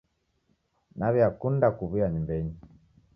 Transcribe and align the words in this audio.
Naw'eakunda 0.97 1.67
kuw'uya 1.77 2.07
nyumbenyi. 2.13 2.55